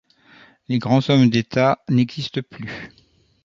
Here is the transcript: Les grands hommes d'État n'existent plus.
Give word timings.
Les 0.67 0.79
grands 0.79 1.07
hommes 1.11 1.29
d'État 1.29 1.83
n'existent 1.87 2.41
plus. 2.49 2.91